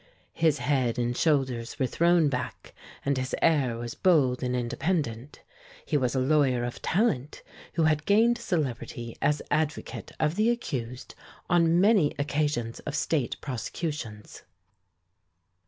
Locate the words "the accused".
10.37-11.13